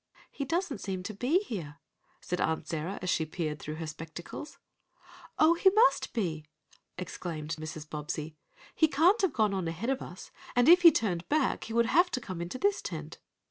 [0.31, 1.77] "He doesn't seem to be here,"
[2.21, 4.57] said Aunt Sarah, as she peered through her spectacles.
[5.37, 6.43] "Oh, he must be!"
[6.97, 7.87] exclaimed Mrs.
[7.87, 8.35] Bobbsey.
[8.73, 11.85] "He can't have gone on ahead of us, and if he turned back he would
[11.85, 13.19] have to come into this tent."